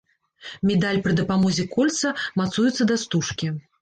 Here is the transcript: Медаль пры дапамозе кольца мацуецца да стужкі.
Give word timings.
Медаль 0.69 1.01
пры 1.07 1.13
дапамозе 1.19 1.65
кольца 1.75 2.15
мацуецца 2.41 2.83
да 2.93 2.99
стужкі. 3.03 3.53